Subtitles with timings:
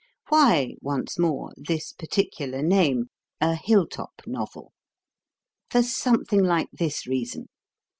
[0.29, 4.73] Why, once more, this particular name, "A Hill top Novel"?
[5.69, 7.49] For something like this reason.